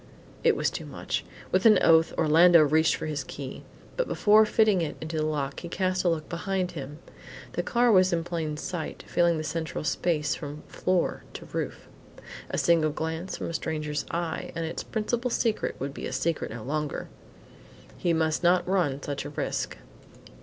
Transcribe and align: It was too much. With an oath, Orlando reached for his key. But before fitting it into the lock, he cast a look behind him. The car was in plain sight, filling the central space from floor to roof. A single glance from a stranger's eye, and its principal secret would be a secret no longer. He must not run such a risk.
It 0.43 0.55
was 0.55 0.71
too 0.71 0.87
much. 0.87 1.23
With 1.51 1.63
an 1.67 1.77
oath, 1.83 2.11
Orlando 2.17 2.63
reached 2.63 2.95
for 2.95 3.05
his 3.05 3.23
key. 3.23 3.61
But 3.97 4.07
before 4.07 4.47
fitting 4.47 4.81
it 4.81 4.95
into 4.99 5.17
the 5.17 5.25
lock, 5.27 5.59
he 5.59 5.69
cast 5.69 6.03
a 6.03 6.09
look 6.09 6.27
behind 6.27 6.71
him. 6.71 6.97
The 7.53 7.61
car 7.61 7.91
was 7.91 8.11
in 8.11 8.23
plain 8.23 8.57
sight, 8.57 9.03
filling 9.05 9.37
the 9.37 9.43
central 9.43 9.83
space 9.83 10.33
from 10.33 10.63
floor 10.67 11.23
to 11.33 11.45
roof. 11.53 11.87
A 12.49 12.57
single 12.57 12.89
glance 12.89 13.37
from 13.37 13.51
a 13.51 13.53
stranger's 13.53 14.05
eye, 14.09 14.51
and 14.55 14.65
its 14.65 14.81
principal 14.81 15.29
secret 15.29 15.75
would 15.77 15.93
be 15.93 16.07
a 16.07 16.11
secret 16.13 16.49
no 16.49 16.63
longer. 16.63 17.07
He 17.95 18.11
must 18.11 18.41
not 18.41 18.67
run 18.67 19.03
such 19.03 19.23
a 19.23 19.29
risk. 19.29 19.77